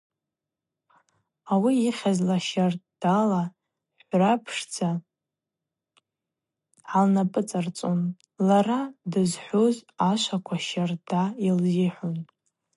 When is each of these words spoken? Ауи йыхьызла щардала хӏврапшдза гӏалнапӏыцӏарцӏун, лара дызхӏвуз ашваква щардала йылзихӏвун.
Ауи 1.51 1.73
йыхьызла 1.83 2.37
щардала 2.47 3.43
хӏврапшдза 4.07 4.89
гӏалнапӏыцӏарцӏун, 6.87 8.01
лара 8.47 8.79
дызхӏвуз 9.11 9.75
ашваква 10.09 10.57
щардала 10.67 11.35
йылзихӏвун. 11.45 12.17